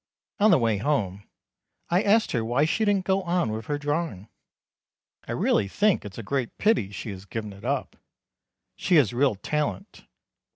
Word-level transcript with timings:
On 0.39 0.49
the 0.49 0.57
way 0.57 0.77
home, 0.77 1.29
I 1.91 2.01
asked 2.01 2.31
her 2.31 2.43
why 2.43 2.65
she 2.65 2.85
didn't 2.85 3.05
go 3.05 3.21
on 3.21 3.51
with 3.51 3.67
her 3.67 3.77
drawing. 3.77 4.29
I 5.27 5.31
really 5.33 5.67
think 5.67 6.03
it's 6.05 6.17
a 6.17 6.23
great 6.23 6.57
pity 6.57 6.89
she 6.89 7.11
has 7.11 7.25
given 7.25 7.53
it 7.53 7.63
up. 7.63 7.95
She 8.75 8.95
has 8.95 9.13
real 9.13 9.35
talent. 9.35 10.07